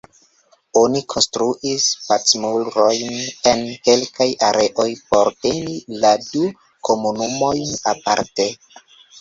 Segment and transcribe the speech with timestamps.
[0.79, 3.19] Oni konstruis "Pacmurojn"
[3.51, 5.77] en kelkaj areoj por teni
[6.07, 6.45] la du
[6.91, 8.51] komunumojn aparte.